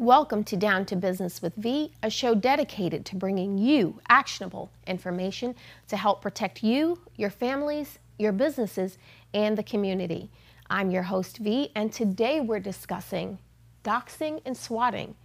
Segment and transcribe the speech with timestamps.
[0.00, 5.56] Welcome to Down to Business with V, a show dedicated to bringing you actionable information
[5.88, 8.96] to help protect you, your families, your businesses,
[9.34, 10.30] and the community.
[10.70, 13.38] I'm your host V, and today we're discussing
[13.82, 15.16] doxing and swatting,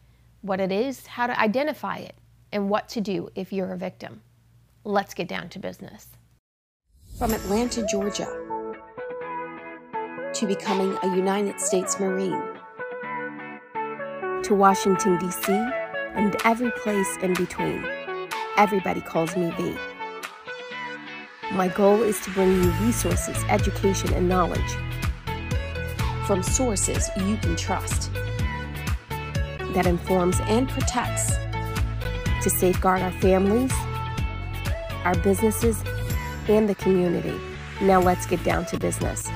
[0.41, 2.15] what it is, how to identify it,
[2.51, 4.23] and what to do if you're a victim.
[4.83, 6.07] Let's get down to business.
[7.19, 8.25] From Atlanta, Georgia,
[10.33, 12.52] to becoming a United States Marine
[14.43, 15.53] to Washington, D.C.,
[16.15, 17.85] and every place in between.
[18.57, 19.75] Everybody calls me V.
[21.53, 24.59] My goal is to bring you resources, education, and knowledge
[26.27, 28.11] from sources you can trust
[29.73, 31.31] that informs and protects
[32.41, 33.71] to safeguard our families,
[35.03, 35.83] our businesses,
[36.47, 37.39] and the community.
[37.81, 39.29] Now let's get down to business.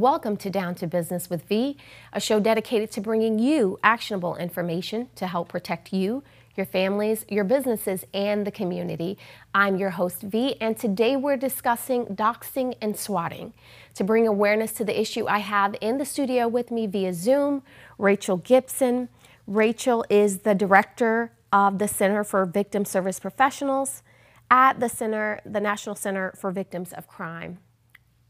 [0.00, 1.76] Welcome to Down to Business with V,
[2.14, 6.24] a show dedicated to bringing you actionable information to help protect you,
[6.56, 9.18] your families, your businesses, and the community.
[9.54, 13.52] I'm your host, V, and today we're discussing doxing and swatting.
[13.96, 17.62] To bring awareness to the issue, I have in the studio with me via Zoom
[17.98, 19.10] Rachel Gibson.
[19.46, 24.02] Rachel is the director of the Center for Victim Service Professionals
[24.50, 27.58] at the Center, the National Center for Victims of Crime.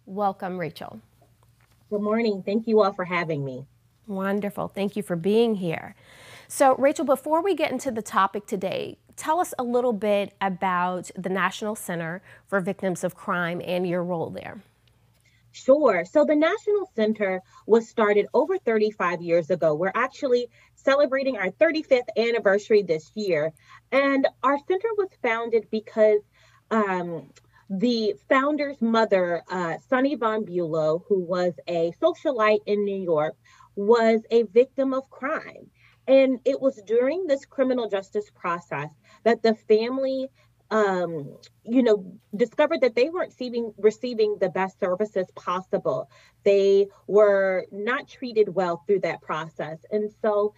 [0.04, 1.00] Welcome, Rachel.
[1.90, 2.44] Good morning.
[2.46, 3.66] Thank you all for having me.
[4.06, 4.68] Wonderful.
[4.68, 5.96] Thank you for being here.
[6.46, 11.10] So, Rachel, before we get into the topic today, tell us a little bit about
[11.16, 14.62] the National Center for Victims of Crime and your role there.
[15.50, 16.04] Sure.
[16.04, 19.74] So, the National Center was started over 35 years ago.
[19.74, 20.46] We're actually
[20.76, 23.52] celebrating our 35th anniversary this year.
[23.90, 26.20] And our center was founded because
[26.70, 27.30] um,
[27.70, 33.36] the founder's mother, uh, Sunny Von Bulow, who was a socialite in New York,
[33.76, 35.70] was a victim of crime.
[36.08, 38.90] And it was during this criminal justice process
[39.22, 40.28] that the family,
[40.72, 46.10] um, you know, discovered that they weren't receiving, receiving the best services possible.
[46.42, 49.78] They were not treated well through that process.
[49.92, 50.54] And so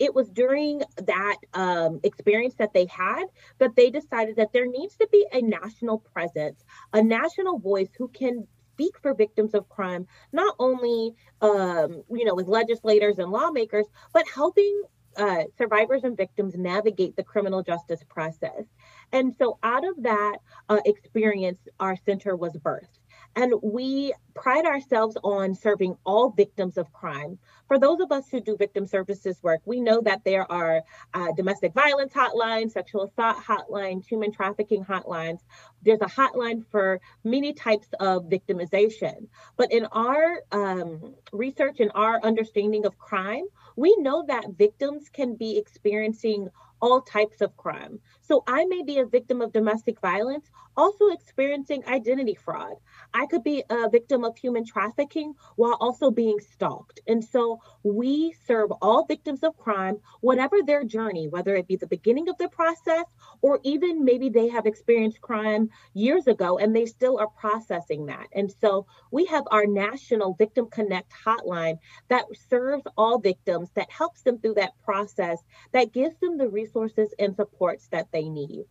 [0.00, 3.26] it was during that um, experience that they had
[3.58, 8.08] that they decided that there needs to be a national presence, a national voice who
[8.08, 11.12] can speak for victims of crime, not only
[11.42, 14.82] um, you know with legislators and lawmakers, but helping
[15.16, 18.64] uh, survivors and victims navigate the criminal justice process.
[19.12, 20.38] And so, out of that
[20.70, 22.98] uh, experience, our center was birthed.
[23.36, 27.38] And we pride ourselves on serving all victims of crime.
[27.68, 30.80] For those of us who do victim services work, we know that there are
[31.12, 35.40] uh, domestic violence hotlines, sexual assault hotlines, human trafficking hotlines.
[35.82, 39.28] There's a hotline for many types of victimization.
[39.58, 43.44] But in our um, research and our understanding of crime,
[43.76, 46.48] we know that victims can be experiencing
[46.80, 48.00] all types of crime.
[48.22, 52.74] So I may be a victim of domestic violence, also experiencing identity fraud.
[53.12, 57.00] I could be a victim of human trafficking while also being stalked.
[57.06, 61.86] And so we serve all victims of crime, whatever their journey, whether it be the
[61.86, 63.06] beginning of the process
[63.42, 68.26] or even maybe they have experienced crime years ago and they still are processing that.
[68.32, 74.38] And so we have our national VictimConnect hotline that serves all victims, that helps them
[74.38, 75.38] through that process,
[75.72, 78.64] that gives them the resources and supports that they need.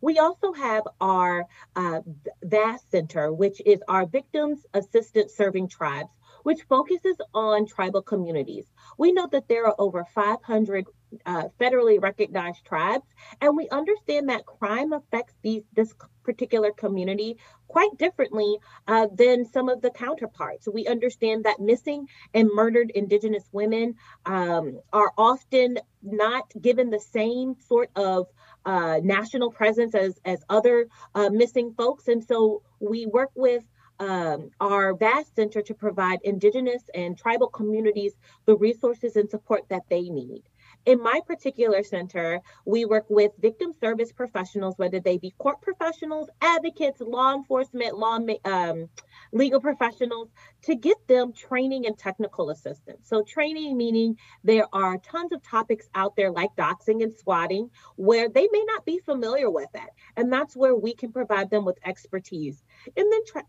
[0.00, 2.00] We also have our uh,
[2.42, 6.10] VAST Center, which is our Victims Assistance Serving Tribes,
[6.42, 8.66] which focuses on tribal communities.
[8.98, 10.86] We know that there are over 500
[11.24, 13.06] uh, federally recognized tribes,
[13.40, 19.68] and we understand that crime affects these this particular community quite differently uh, than some
[19.68, 20.68] of the counterparts.
[20.72, 27.56] We understand that missing and murdered Indigenous women um, are often not given the same
[27.68, 28.26] sort of
[28.66, 33.64] uh, national presence as as other uh, missing folks, and so we work with
[33.98, 38.12] um, our VAST Center to provide Indigenous and tribal communities
[38.44, 40.42] the resources and support that they need.
[40.86, 46.28] In my particular center, we work with victim service professionals, whether they be court professionals,
[46.40, 48.88] advocates, law enforcement, law um,
[49.32, 50.28] legal professionals,
[50.62, 53.08] to get them training and technical assistance.
[53.08, 58.28] So, training meaning there are tons of topics out there like doxing and swatting where
[58.28, 61.78] they may not be familiar with it, and that's where we can provide them with
[61.84, 62.62] expertise.
[62.96, 63.42] And then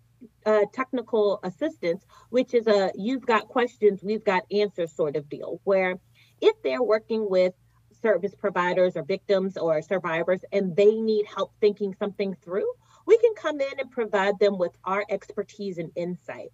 [0.45, 5.59] uh, technical assistance, which is a you've got questions, we've got answers sort of deal,
[5.63, 5.99] where
[6.41, 7.53] if they're working with
[8.01, 12.71] service providers or victims or survivors and they need help thinking something through,
[13.05, 16.51] we can come in and provide them with our expertise and insight.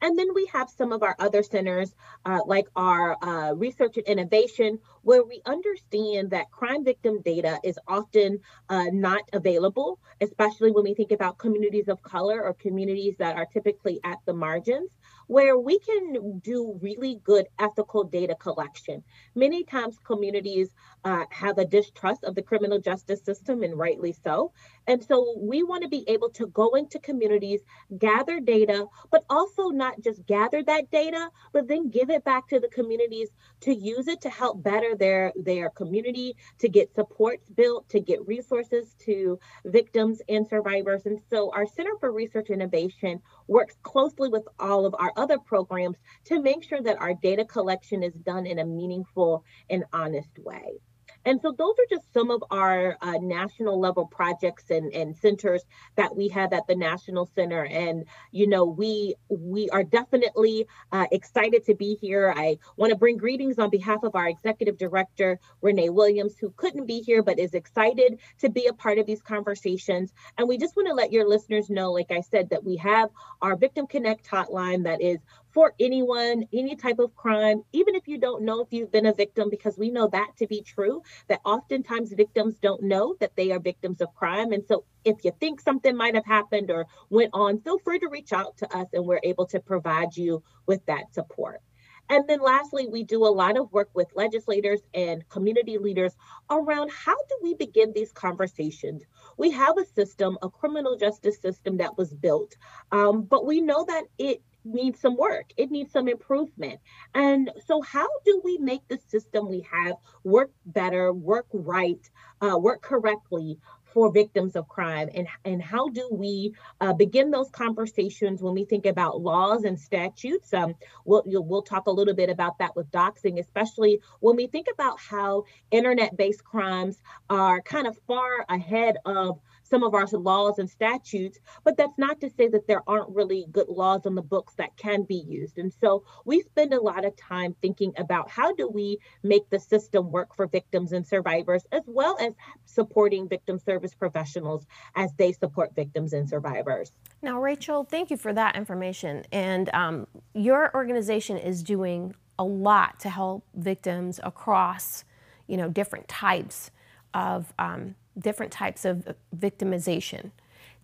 [0.00, 4.06] And then we have some of our other centers, uh, like our uh, research and
[4.06, 8.38] innovation, where we understand that crime victim data is often
[8.68, 13.46] uh, not available, especially when we think about communities of color or communities that are
[13.46, 14.90] typically at the margins
[15.26, 19.02] where we can do really good ethical data collection.
[19.34, 24.52] Many times communities uh, have a distrust of the criminal justice system, and rightly so.
[24.86, 27.60] And so we want to be able to go into communities,
[27.98, 32.60] gather data, but also not just gather that data, but then give it back to
[32.60, 37.88] the communities to use it to help better their, their community, to get supports built,
[37.90, 41.06] to get resources to victims and survivors.
[41.06, 45.96] And so our Center for Research Innovation works closely with all of our other programs
[46.24, 50.80] to make sure that our data collection is done in a meaningful and honest way.
[51.24, 55.62] And so those are just some of our uh, national level projects and, and centers
[55.96, 57.64] that we have at the National Center.
[57.64, 62.32] And, you know, we we are definitely uh, excited to be here.
[62.36, 66.86] I want to bring greetings on behalf of our executive director, Renee Williams, who couldn't
[66.86, 70.12] be here, but is excited to be a part of these conversations.
[70.38, 73.10] And we just want to let your listeners know, like I said, that we have
[73.40, 75.18] our VictimConnect hotline that is
[75.52, 79.12] for anyone, any type of crime, even if you don't know if you've been a
[79.12, 83.52] victim, because we know that to be true, that oftentimes victims don't know that they
[83.52, 84.52] are victims of crime.
[84.52, 88.08] And so if you think something might have happened or went on, feel free to
[88.08, 91.60] reach out to us and we're able to provide you with that support.
[92.08, 96.14] And then lastly, we do a lot of work with legislators and community leaders
[96.50, 99.02] around how do we begin these conversations?
[99.38, 102.56] We have a system, a criminal justice system that was built,
[102.90, 105.52] um, but we know that it needs some work.
[105.56, 106.80] It needs some improvement.
[107.14, 112.08] And so, how do we make the system we have work better, work right,
[112.40, 113.58] uh, work correctly
[113.92, 118.64] for victims of crime and, and how do we uh, begin those conversations when we
[118.64, 120.74] think about laws and statutes um,
[121.04, 124.98] we'll, we'll talk a little bit about that with doxing especially when we think about
[124.98, 129.38] how internet-based crimes are kind of far ahead of
[129.72, 133.46] some of our laws and statutes, but that's not to say that there aren't really
[133.50, 135.56] good laws on the books that can be used.
[135.56, 139.58] And so we spend a lot of time thinking about how do we make the
[139.58, 142.34] system work for victims and survivors, as well as
[142.66, 146.92] supporting victim service professionals as they support victims and survivors.
[147.22, 149.24] Now, Rachel, thank you for that information.
[149.32, 155.04] And um, your organization is doing a lot to help victims across,
[155.46, 156.70] you know, different types
[157.14, 160.30] of um, different types of victimization.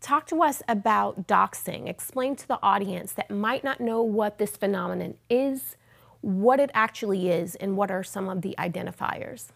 [0.01, 1.89] Talk to us about doxing.
[1.89, 5.77] Explain to the audience that might not know what this phenomenon is,
[6.21, 9.49] what it actually is, and what are some of the identifiers.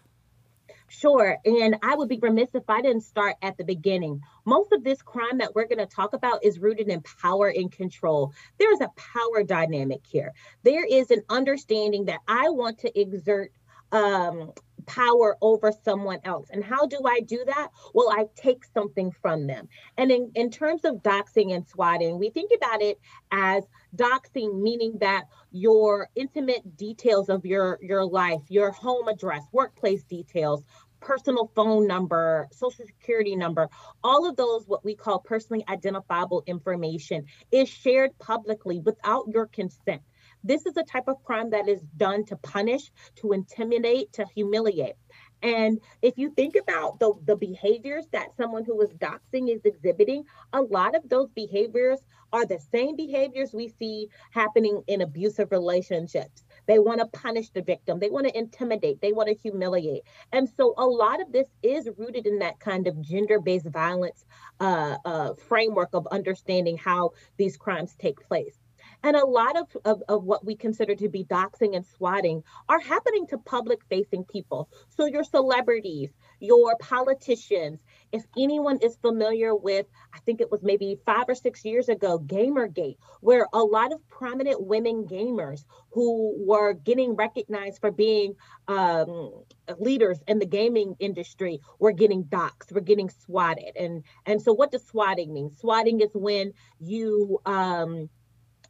[0.89, 1.37] Sure.
[1.43, 4.21] And I would be remiss if I didn't start at the beginning.
[4.45, 7.71] Most of this crime that we're going to talk about is rooted in power and
[7.71, 8.31] control.
[8.59, 10.33] There is a power dynamic here.
[10.61, 13.51] There is an understanding that I want to exert
[13.91, 14.51] um,
[14.85, 16.49] power over someone else.
[16.51, 17.69] And how do I do that?
[17.93, 19.67] Well, I take something from them.
[19.97, 22.99] And in, in terms of doxing and swatting, we think about it
[23.31, 23.63] as
[23.95, 30.63] doxing, meaning that your intimate details of your, your life, your home address, workplace details,
[31.03, 33.69] personal phone number, social security number,
[34.03, 40.01] all of those, what we call personally identifiable information, is shared publicly without your consent.
[40.43, 44.95] This is a type of crime that is done to punish, to intimidate, to humiliate.
[45.41, 50.23] And if you think about the, the behaviors that someone who is doxing is exhibiting,
[50.53, 51.99] a lot of those behaviors
[52.31, 56.43] are the same behaviors we see happening in abusive relationships.
[56.65, 60.03] They want to punish the victim, they want to intimidate, they want to humiliate.
[60.31, 64.25] And so a lot of this is rooted in that kind of gender based violence
[64.61, 68.62] uh, uh, framework of understanding how these crimes take place.
[69.03, 72.79] And a lot of, of, of, what we consider to be doxing and swatting are
[72.79, 74.69] happening to public facing people.
[74.87, 77.79] So, your celebrities, your politicians,
[78.13, 82.17] if anyone is familiar with, I think it was maybe five or six years ago,
[82.17, 88.35] Gamergate, where a lot of prominent women gamers who were getting recognized for being
[88.69, 89.43] um,
[89.79, 93.75] leaders in the gaming industry were getting doxed, were getting swatted.
[93.77, 95.51] And, and so, what does swatting mean?
[95.51, 98.09] Swatting is when you, um,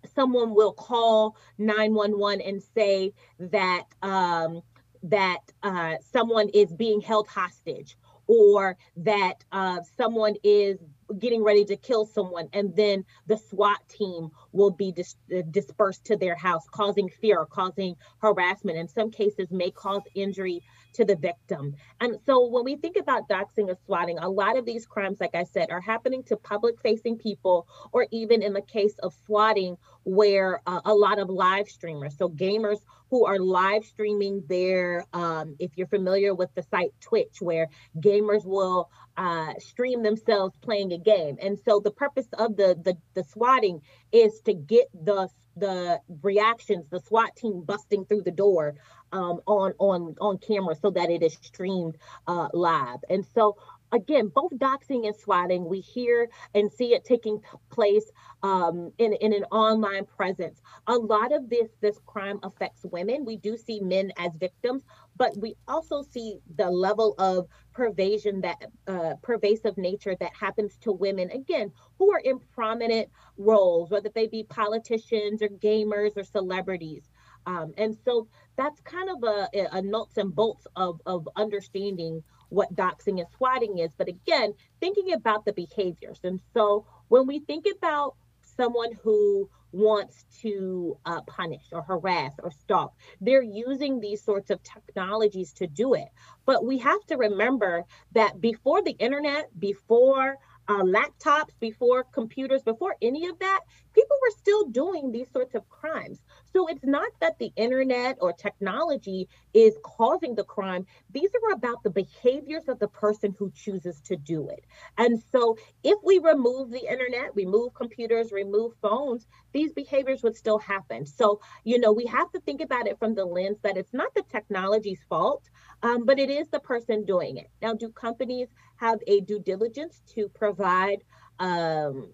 [0.05, 4.62] someone will call 911 and say that um,
[5.03, 10.77] that uh, someone is being held hostage or that uh, someone is
[11.19, 16.05] getting ready to kill someone and then the SWAT team will be dis- uh, dispersed
[16.05, 20.62] to their house causing fear causing harassment in some cases may cause injury
[20.93, 21.75] to the victim.
[22.00, 25.36] And so when we think about doxing and swatting, a lot of these crimes, like
[25.36, 29.77] I said, are happening to public facing people, or even in the case of swatting,
[30.03, 32.79] where uh, a lot of live streamers, so gamers
[33.10, 37.69] who are live streaming their, um, if you're familiar with the site Twitch, where
[38.00, 41.38] gamers will uh, stream themselves playing a game.
[41.41, 43.81] And so the purpose of the, the, the swatting
[44.13, 48.75] is to get the the reactions, the SWAT team busting through the door
[49.12, 53.00] um, on on on camera so that it is streamed uh, live.
[53.10, 53.58] And so
[53.93, 57.39] again, both doxing and swatting, we hear and see it taking
[57.70, 60.62] place um, in, in an online presence.
[60.88, 63.25] A lot of this this crime affects women.
[63.25, 64.84] We do see men as victims,
[65.15, 70.91] but we also see the level of pervasion that uh, pervasive nature that happens to
[70.91, 77.10] women again who are in prominent roles, whether they be politicians or gamers or celebrities.
[77.46, 82.74] Um, and so that's kind of a, a nuts and bolts of, of understanding what
[82.75, 83.89] doxing and swatting is.
[83.98, 86.20] But again, thinking about the behaviors.
[86.24, 92.51] And so when we think about someone who wants to uh, punish or harass or
[92.51, 92.93] stalk.
[93.19, 96.07] They're using these sorts of technologies to do it.
[96.45, 100.37] But we have to remember that before the internet, before
[100.67, 103.61] uh, laptops, before computers, before any of that,
[103.93, 106.23] people were still doing these sorts of crimes.
[106.53, 110.85] So it's not that the internet or technology is causing the crime.
[111.12, 114.63] These are about the behaviors of the person who chooses to do it.
[114.97, 120.57] And so if we remove the internet, remove computers, remove phones, these behaviors would still
[120.57, 121.05] happen.
[121.05, 124.13] So, you know, we have to think about it from the lens that it's not
[124.15, 125.50] the technology's fault,
[125.81, 127.50] um, but it is the person doing it.
[127.62, 128.47] Now, do companies
[128.77, 131.00] have a due diligence to provide
[131.39, 132.09] um,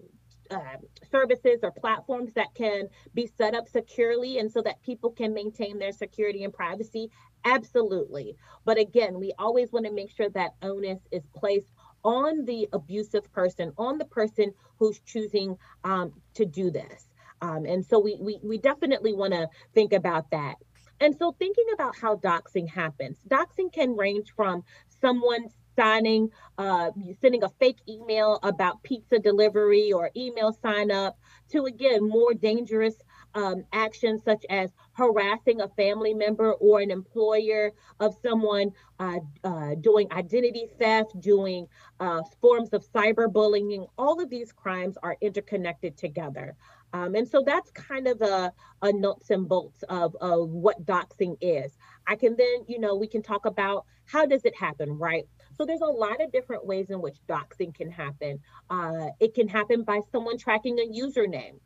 [0.50, 0.76] uh,
[1.10, 5.78] services or platforms that can be set up securely and so that people can maintain
[5.78, 7.10] their security and privacy?
[7.44, 8.36] Absolutely.
[8.64, 11.72] But again, we always want to make sure that onus is placed
[12.04, 17.08] on the abusive person, on the person who's choosing um, to do this.
[17.42, 20.56] Um, and so we, we, we definitely want to think about that.
[21.00, 24.64] And so thinking about how doxing happens, doxing can range from
[25.00, 25.48] someone
[25.80, 31.18] signing, uh, sending a fake email about pizza delivery or email sign up
[31.50, 32.96] to again more dangerous
[33.34, 39.74] um, actions such as harassing a family member or an employer of someone uh, uh,
[39.80, 41.66] doing identity theft, doing
[42.00, 43.86] uh, forms of cyberbullying.
[43.96, 46.56] All of these crimes are interconnected together.
[46.92, 51.36] Um, and so that's kind of a, a nuts and bolts of, of what doxing
[51.40, 51.76] is.
[52.08, 55.24] I can then, you know, we can talk about how does it happen, right?
[55.60, 58.40] So there's a lot of different ways in which doxing can happen.
[58.70, 61.60] Uh, it can happen by someone tracking a username.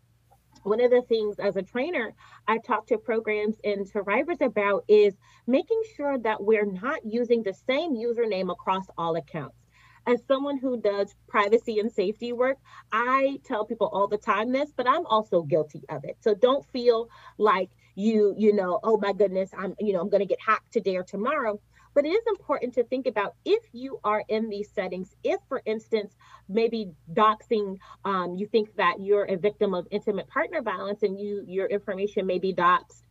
[0.64, 2.12] One of the things as a trainer
[2.48, 5.14] I talk to programs and survivors about is
[5.46, 9.64] making sure that we're not using the same username across all accounts
[10.06, 12.58] as someone who does privacy and safety work,
[12.92, 16.16] I tell people all the time this, but I'm also guilty of it.
[16.20, 17.08] So don't feel
[17.38, 20.72] like you, you know, oh my goodness, I'm, you know, I'm going to get hacked
[20.72, 21.60] today or tomorrow.
[21.94, 25.62] But it is important to think about if you are in these settings, if, for
[25.64, 26.16] instance,
[26.48, 31.44] maybe doxing, um, you think that you're a victim of intimate partner violence and you
[31.46, 33.04] your information may be doxed,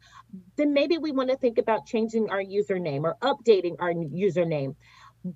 [0.58, 4.76] then maybe we want to think about changing our username or updating our username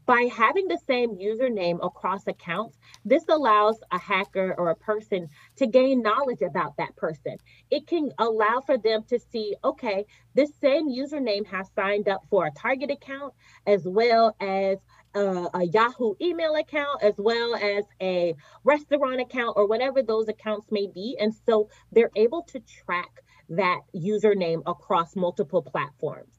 [0.06, 5.68] by having the same username across accounts, this allows a hacker or a person to
[5.68, 7.38] gain knowledge about that person.
[7.72, 12.46] It can allow for them to see, okay, this same username has signed up for
[12.46, 13.34] a Target account
[13.66, 14.78] as well as
[15.16, 20.68] a, a Yahoo email account, as well as a restaurant account or whatever those accounts
[20.70, 21.18] may be.
[21.20, 26.37] And so they're able to track that username across multiple platforms.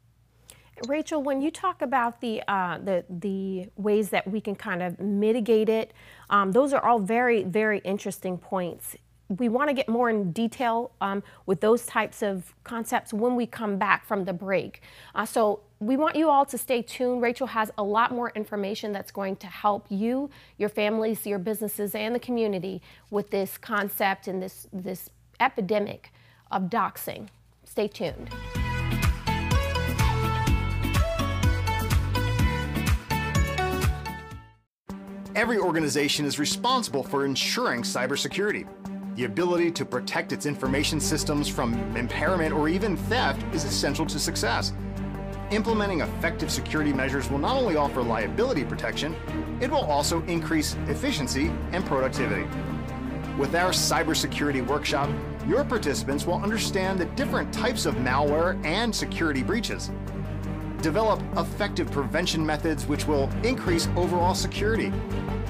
[0.87, 4.99] Rachel, when you talk about the uh, the the ways that we can kind of
[5.01, 5.93] mitigate it,
[6.31, 8.97] um, those are all very very interesting points.
[9.29, 13.47] We want to get more in detail um, with those types of concepts when we
[13.47, 14.81] come back from the break.
[15.15, 17.21] Uh, so we want you all to stay tuned.
[17.21, 21.95] Rachel has a lot more information that's going to help you, your families, your businesses,
[21.95, 22.81] and the community
[23.11, 26.13] with this concept and this this epidemic
[26.51, 27.29] of doxing.
[27.65, 28.31] Stay tuned.
[35.39, 38.67] Every organization is responsible for ensuring cybersecurity.
[39.15, 44.19] The ability to protect its information systems from impairment or even theft is essential to
[44.19, 44.73] success.
[45.53, 49.15] Implementing effective security measures will not only offer liability protection,
[49.61, 52.43] it will also increase efficiency and productivity.
[53.39, 55.09] With our cybersecurity workshop,
[55.47, 59.93] your participants will understand the different types of malware and security breaches.
[60.81, 64.93] Develop effective prevention methods which will increase overall security.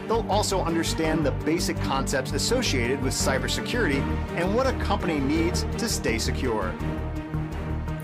[0.06, 4.00] They'll also understand the basic concepts associated with cybersecurity
[4.36, 6.74] and what a company needs to stay secure.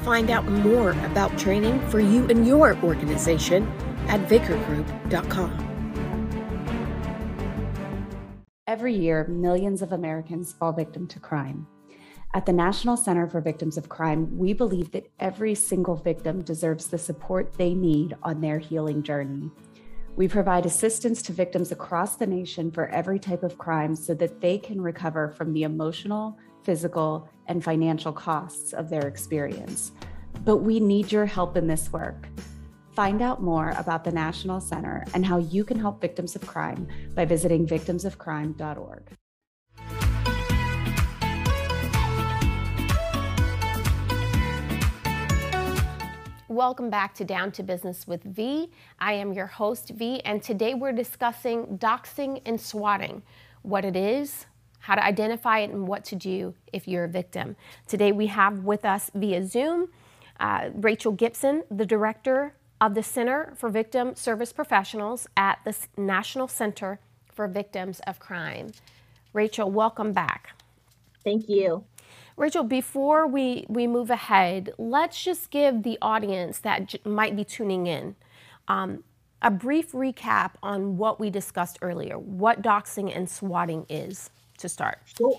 [0.02, 3.66] Find out more about training for you and your organization
[4.08, 5.70] at vicargroup.com.
[8.66, 11.66] Every year, millions of Americans fall victim to crime.
[12.34, 16.88] At the National Center for Victims of Crime, we believe that every single victim deserves
[16.88, 19.52] the support they need on their healing journey.
[20.16, 24.40] We provide assistance to victims across the nation for every type of crime so that
[24.40, 29.92] they can recover from the emotional, physical, and financial costs of their experience.
[30.44, 32.28] But we need your help in this work.
[32.96, 36.88] Find out more about the National Center and how you can help victims of crime
[37.14, 39.16] by visiting victimsofcrime.org.
[46.54, 48.70] Welcome back to Down to Business with V.
[49.00, 53.22] I am your host, V, and today we're discussing doxing and swatting
[53.62, 54.46] what it is,
[54.78, 57.56] how to identify it, and what to do if you're a victim.
[57.88, 59.88] Today we have with us via Zoom
[60.38, 66.46] uh, Rachel Gibson, the director of the Center for Victim Service Professionals at the National
[66.46, 67.00] Center
[67.32, 68.70] for Victims of Crime.
[69.32, 70.52] Rachel, welcome back.
[71.24, 71.82] Thank you.
[72.36, 77.44] Rachel, before we, we move ahead, let's just give the audience that j- might be
[77.44, 78.16] tuning in
[78.66, 79.04] um,
[79.40, 84.98] a brief recap on what we discussed earlier, what doxing and swatting is to start.
[85.04, 85.36] Sure.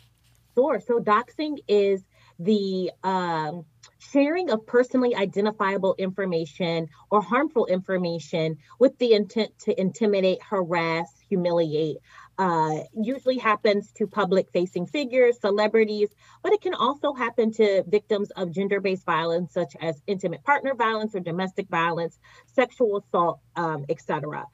[0.55, 0.79] Sure.
[0.79, 2.03] So, doxing is
[2.39, 3.65] the um,
[3.99, 11.97] sharing of personally identifiable information or harmful information with the intent to intimidate, harass, humiliate,
[12.37, 16.09] uh, usually happens to public facing figures, celebrities,
[16.43, 20.73] but it can also happen to victims of gender based violence, such as intimate partner
[20.73, 24.45] violence or domestic violence, sexual assault, um, etc.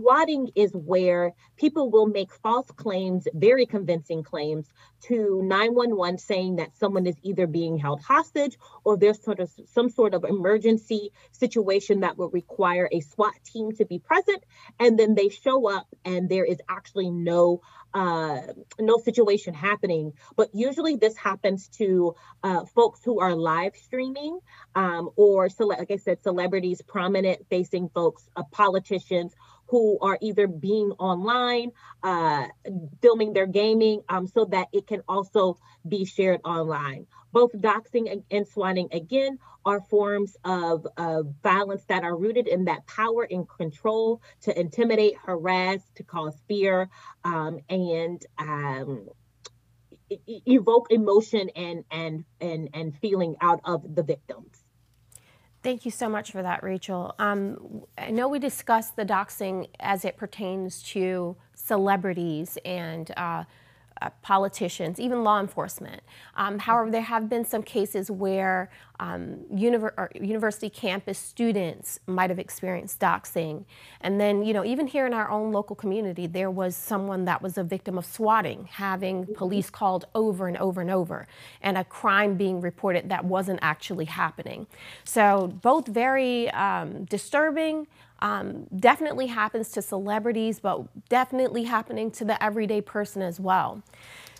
[0.00, 4.66] Swatting is where people will make false claims, very convincing claims,
[5.02, 9.90] to 911 saying that someone is either being held hostage or there's sort of some
[9.90, 14.42] sort of emergency situation that would require a SWAT team to be present.
[14.78, 17.60] And then they show up and there is actually no
[17.92, 18.40] uh,
[18.78, 20.12] no situation happening.
[20.36, 24.38] But usually this happens to uh, folks who are live streaming
[24.76, 29.34] um, or, like I said, celebrities, prominent facing folks, uh, politicians
[29.70, 31.70] who are either being online,
[32.02, 32.46] uh,
[33.00, 37.06] filming their gaming, um, so that it can also be shared online.
[37.32, 42.86] Both doxing and swatting, again, are forms of, of violence that are rooted in that
[42.86, 46.88] power and control to intimidate, harass, to cause fear,
[47.24, 49.08] um, and um,
[50.26, 54.59] evoke emotion and and and and feeling out of the victims.
[55.62, 57.14] Thank you so much for that, Rachel.
[57.18, 63.44] Um, I know we discussed the doxing as it pertains to celebrities and uh,
[64.00, 66.02] uh, politicians, even law enforcement.
[66.34, 72.38] Um, however, there have been some cases where um, univer university campus students might have
[72.38, 73.64] experienced doxing.
[74.02, 77.40] And then, you know, even here in our own local community, there was someone that
[77.40, 81.26] was a victim of swatting, having police called over and over and over,
[81.62, 84.66] and a crime being reported that wasn't actually happening.
[85.04, 87.86] So, both very um, disturbing.
[88.22, 93.82] Um, definitely happens to celebrities, but definitely happening to the everyday person as well.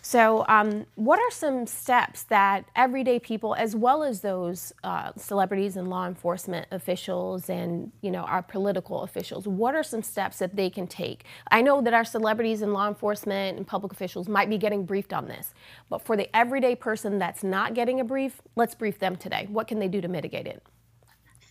[0.03, 5.77] So, um, what are some steps that everyday people, as well as those uh, celebrities
[5.77, 10.55] and law enforcement officials and you know our political officials, what are some steps that
[10.55, 11.25] they can take?
[11.51, 15.13] I know that our celebrities and law enforcement and public officials might be getting briefed
[15.13, 15.53] on this,
[15.87, 19.47] but for the everyday person that's not getting a brief, let's brief them today.
[19.51, 20.63] What can they do to mitigate it?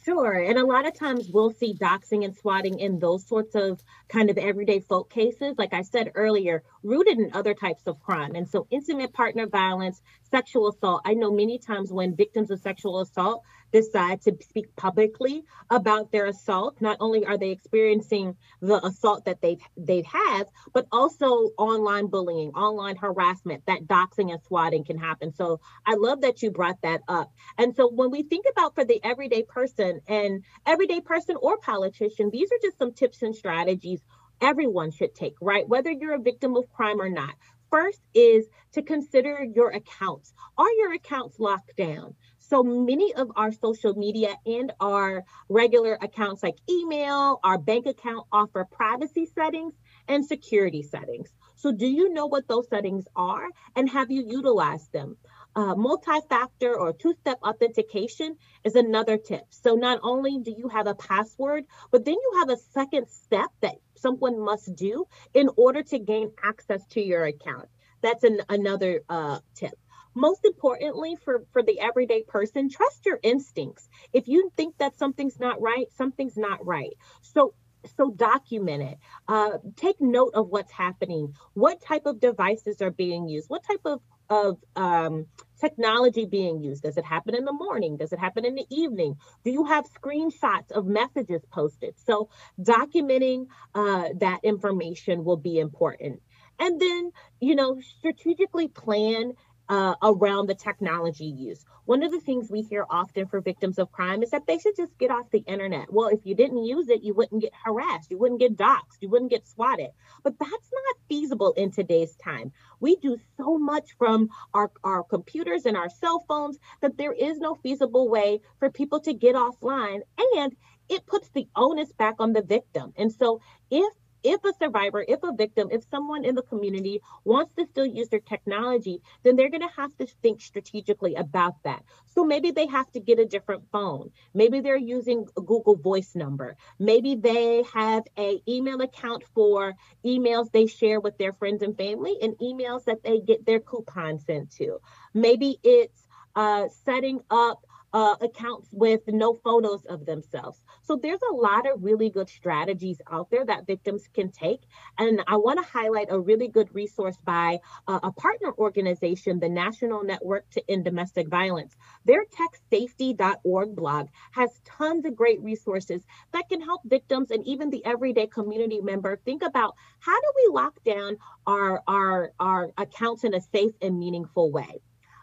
[0.05, 0.33] Sure.
[0.33, 4.31] And a lot of times we'll see doxing and swatting in those sorts of kind
[4.31, 8.35] of everyday folk cases, like I said earlier, rooted in other types of crime.
[8.35, 11.03] And so intimate partner violence, sexual assault.
[11.05, 16.27] I know many times when victims of sexual assault decide to speak publicly about their
[16.27, 22.07] assault, not only are they experiencing the assault that they've they've had, but also online
[22.07, 25.33] bullying, online harassment, that doxing and swatting can happen.
[25.33, 27.33] So I love that you brought that up.
[27.59, 32.31] And so when we think about for the everyday person and everyday person or politician,
[32.31, 34.01] these are just some tips and strategies
[34.41, 35.69] everyone should take, right?
[35.69, 37.35] Whether you're a victim of crime or not.
[37.71, 40.33] First is to consider your accounts.
[40.59, 42.17] Are your accounts locked down?
[42.51, 48.27] So many of our social media and our regular accounts like email, our bank account
[48.33, 49.75] offer privacy settings
[50.09, 51.33] and security settings.
[51.55, 55.17] So do you know what those settings are and have you utilized them?
[55.57, 59.43] uh, multi-factor or two-step authentication is another tip.
[59.51, 63.51] So not only do you have a password, but then you have a second step
[63.61, 67.69] that someone must do in order to gain access to your account.
[68.03, 69.75] That's an, another uh, tip
[70.15, 73.89] most importantly for for the everyday person trust your instincts.
[74.13, 76.93] If you think that something's not right something's not right.
[77.23, 77.55] So
[77.97, 78.99] so document it.
[79.29, 81.35] Uh, take note of what's happening.
[81.55, 83.49] What type of devices are being used?
[83.49, 85.27] What type of of um,
[85.61, 86.85] technology being used?
[86.85, 87.97] Does it happen in the morning?
[87.97, 89.17] Does it happen in the evening?
[89.45, 91.99] Do you have screenshots of messages posted?
[91.99, 92.29] So
[92.61, 96.23] documenting uh, that information will be important.
[96.61, 99.33] And then you know strategically plan
[99.71, 101.65] uh, around the technology use.
[101.85, 104.77] One of the things we hear often for victims of crime is that they should
[104.77, 105.93] just get off the internet.
[105.93, 109.09] Well, if you didn't use it, you wouldn't get harassed, you wouldn't get doxxed, you
[109.09, 109.91] wouldn't get swatted.
[110.25, 112.53] But that's not feasible in today's time.
[112.81, 117.39] We do so much from our, our computers and our cell phones that there is
[117.39, 120.01] no feasible way for people to get offline.
[120.37, 120.57] And
[120.89, 122.93] it puts the onus back on the victim.
[122.97, 127.55] And so if if a survivor, if a victim, if someone in the community wants
[127.55, 131.83] to still use their technology, then they're going to have to think strategically about that.
[132.07, 134.11] So maybe they have to get a different phone.
[134.35, 136.57] Maybe they're using a Google Voice number.
[136.79, 142.17] Maybe they have a email account for emails they share with their friends and family
[142.23, 144.79] and emails that they get their coupon sent to.
[145.15, 150.61] Maybe it's uh, setting up uh, accounts with no photos of themselves.
[150.83, 154.63] So there's a lot of really good strategies out there that victims can take.
[154.99, 159.49] And I want to highlight a really good resource by uh, a partner organization, the
[159.49, 161.77] National Network to End Domestic Violence.
[162.05, 167.85] Their techsafety.org blog has tons of great resources that can help victims and even the
[167.85, 171.17] everyday community member think about how do we lock down
[171.47, 174.81] our, our, our accounts in a safe and meaningful way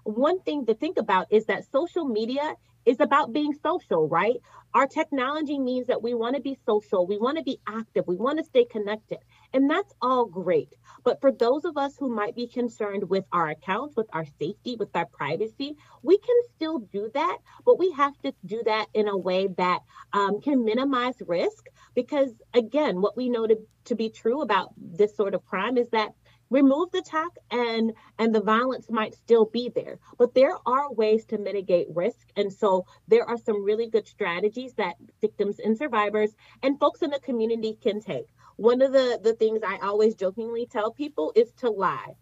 [0.07, 4.37] one thing to think about is that social media is about being social, right?
[4.73, 8.15] Our technology means that we want to be social, we want to be active, we
[8.15, 9.17] want to stay connected,
[9.53, 10.73] and that's all great.
[11.03, 14.77] But for those of us who might be concerned with our accounts, with our safety,
[14.77, 19.09] with our privacy, we can still do that, but we have to do that in
[19.09, 19.81] a way that
[20.13, 21.65] um, can minimize risk.
[21.95, 25.89] Because again, what we know to, to be true about this sort of crime is
[25.89, 26.11] that
[26.49, 31.25] remove the tech and and the violence might still be there but there are ways
[31.25, 32.27] to mitigate risk.
[32.35, 36.31] And so there are some really good strategies that victims and survivors
[36.63, 38.27] and folks in the community can take.
[38.57, 42.15] One of the the things i always jokingly tell people is to lie.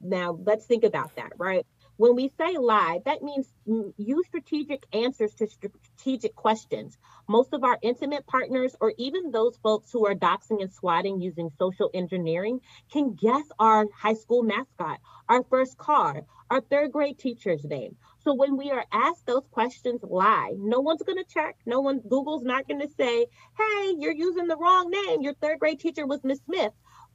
[0.00, 3.52] Now let's think about that right when we say lie, that means
[3.96, 6.98] use strategic answers to strategic questions.
[7.28, 11.50] Most of our intimate partners, or even those folks who are doxing and swatting using
[11.58, 17.64] social engineering, can guess our high school mascot, our first car, our third grade teacher's
[17.64, 17.96] name.
[18.24, 20.52] So when we are asked those questions, lie.
[20.56, 21.56] No one's going to check.
[21.66, 23.26] No one, Google's not going to say,
[23.58, 25.22] hey, you're using the wrong name.
[25.22, 26.72] Your third grade teacher was Miss Smith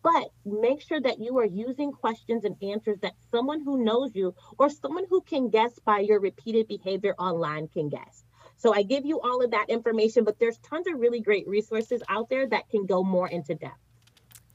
[0.08, 4.34] but make sure that you are using questions and answers that someone who knows you
[4.58, 8.24] or someone who can guess by your repeated behavior online can guess.
[8.56, 12.02] So I give you all of that information, but there's tons of really great resources
[12.08, 13.76] out there that can go more into depth.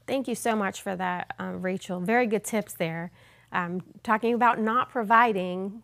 [0.07, 1.99] Thank you so much for that, um, Rachel.
[1.99, 3.11] Very good tips there.
[3.51, 5.83] Um, talking about not providing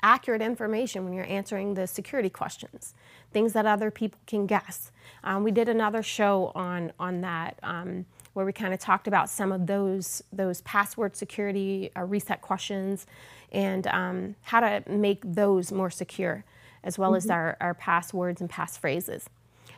[0.00, 2.94] accurate information when you're answering the security questions,
[3.32, 4.92] things that other people can guess.
[5.24, 7.58] Um, we did another show on on that.
[7.64, 8.06] Um,
[8.38, 13.04] where we kind of talked about some of those, those password security uh, reset questions
[13.50, 16.44] and um, how to make those more secure,
[16.84, 17.16] as well mm-hmm.
[17.16, 19.24] as our, our passwords and passphrases.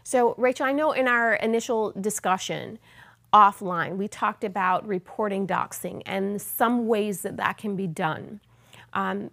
[0.02, 2.78] So, Rachel, I know in our initial discussion
[3.32, 8.40] offline, we talked about reporting doxing and some ways that that can be done.
[8.92, 9.30] Um,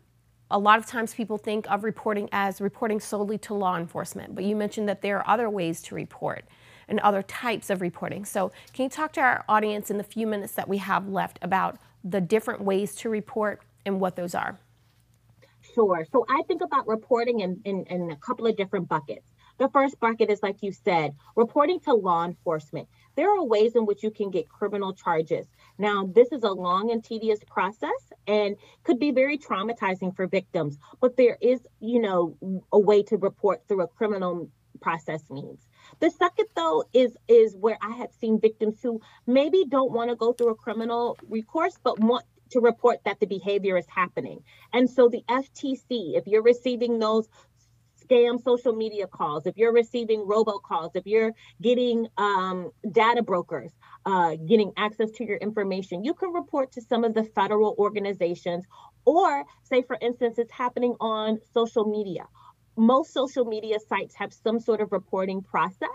[0.49, 4.45] a lot of times people think of reporting as reporting solely to law enforcement, but
[4.45, 6.45] you mentioned that there are other ways to report
[6.87, 8.25] and other types of reporting.
[8.25, 11.39] So can you talk to our audience in the few minutes that we have left
[11.41, 14.59] about the different ways to report and what those are?
[15.73, 16.05] Sure.
[16.11, 19.31] So I think about reporting in, in, in a couple of different buckets.
[19.57, 22.87] The first bucket is, like you said, reporting to law enforcement.
[23.15, 25.47] There are ways in which you can get criminal charges.
[25.79, 30.77] Now, this is a long and tedious process and could be very traumatizing for victims,
[31.01, 32.37] but there is, you know,
[32.71, 35.66] a way to report through a criminal process means.
[35.99, 40.15] The second though is is where I have seen victims who maybe don't want to
[40.15, 44.39] go through a criminal recourse but want to report that the behavior is happening.
[44.73, 47.27] And so the FTC, if you're receiving those
[48.05, 53.71] scam social media calls, if you're receiving robocalls, if you're getting um, data brokers
[54.05, 58.63] uh, getting access to your information, you can report to some of the federal organizations
[59.05, 62.27] Or, say, for instance, it's happening on social media.
[62.77, 65.89] Most social media sites have some sort of reporting process.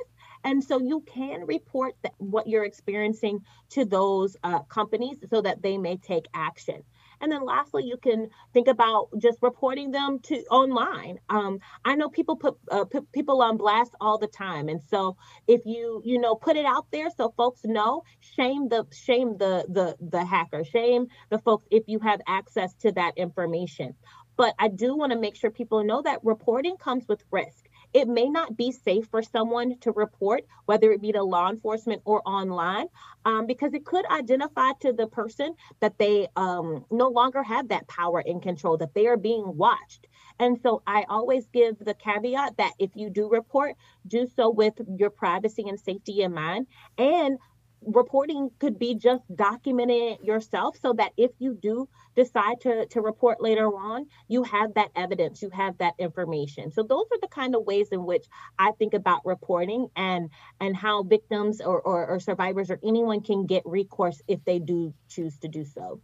[0.45, 3.41] And so you can report that what you're experiencing
[3.71, 6.83] to those uh, companies so that they may take action.
[7.21, 11.19] And then lastly, you can think about just reporting them to online.
[11.31, 15.17] Um, I know people put, uh, put people on blast all the time, and so
[15.47, 19.65] if you you know put it out there so folks know, shame the shame the
[19.69, 23.95] the the hacker, shame the folks if you have access to that information.
[24.37, 28.09] But I do want to make sure people know that reporting comes with risk it
[28.09, 32.27] may not be safe for someone to report, whether it be to law enforcement or
[32.27, 32.87] online,
[33.25, 37.87] um, because it could identify to the person that they um, no longer have that
[37.89, 40.07] power and control, that they are being watched.
[40.39, 44.75] And so I always give the caveat that if you do report, do so with
[44.97, 46.67] your privacy and safety in mind
[46.97, 47.39] and
[47.87, 53.01] reporting could be just documenting it yourself so that if you do decide to, to
[53.01, 56.71] report later on, you have that evidence, you have that information.
[56.71, 58.27] So those are the kind of ways in which
[58.59, 63.47] I think about reporting and and how victims or, or, or survivors or anyone can
[63.47, 66.01] get recourse if they do choose to do so.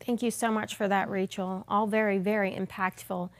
[0.00, 1.64] Thank you so much for that, Rachel.
[1.68, 3.30] All very, very impactful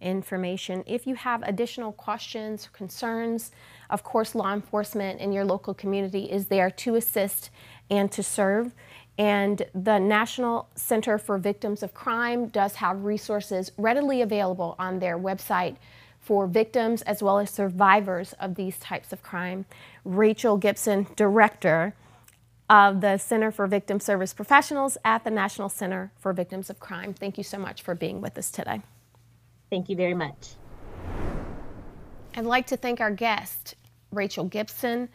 [0.00, 0.84] information.
[0.86, 3.50] If you have additional questions, concerns,
[3.90, 7.50] of course, law enforcement in your local community is there to assist
[7.90, 8.72] and to serve.
[9.18, 15.18] And the National Center for Victims of Crime does have resources readily available on their
[15.18, 15.76] website
[16.20, 19.64] for victims as well as survivors of these types of crime.
[20.04, 21.94] Rachel Gibson, Director
[22.70, 27.14] of the Center for Victim Service Professionals at the National Center for Victims of Crime.
[27.14, 28.82] Thank you so much for being with us today.
[29.70, 30.54] Thank you very much.
[32.34, 33.74] I'd like to thank our guest,
[34.12, 35.08] Rachel Gibson,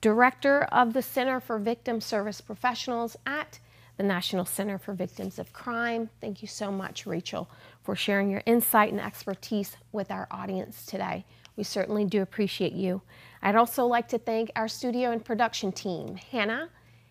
[0.00, 3.58] Director of the Center for Victim Service Professionals at
[3.96, 6.08] the National Center for Victims of Crime.
[6.20, 7.50] Thank you so much, Rachel,
[7.82, 11.24] for sharing your insight and expertise with our audience today.
[11.56, 13.02] We certainly do appreciate you.
[13.42, 16.68] I'd also like to thank our studio and production team, Hannah,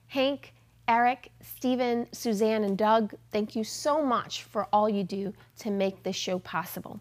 [0.08, 0.54] Hank,
[0.88, 3.13] Eric, Stephen, Suzanne, and Doug.
[3.32, 7.00] Thank you so much for all you do to make this show possible.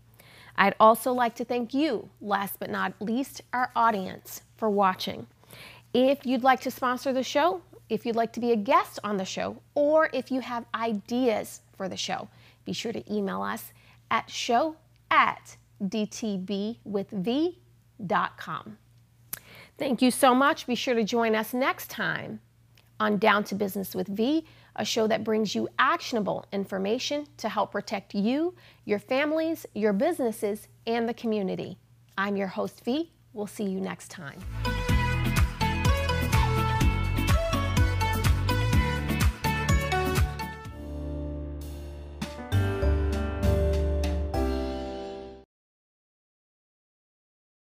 [0.57, 5.27] I'd also like to thank you, last but not least, our audience for watching.
[5.93, 9.17] If you'd like to sponsor the show, if you'd like to be a guest on
[9.17, 12.29] the show, or if you have ideas for the show,
[12.65, 13.73] be sure to email us
[14.11, 14.77] at show
[15.11, 16.79] at dtbwithv.com.
[19.79, 20.67] Thank you so much.
[20.67, 22.41] Be sure to join us next time
[23.01, 24.45] on Down to Business with V,
[24.77, 28.55] a show that brings you actionable information to help protect you,
[28.85, 31.79] your families, your businesses, and the community.
[32.19, 33.13] I'm your host, V.
[33.33, 34.41] We'll see you next time.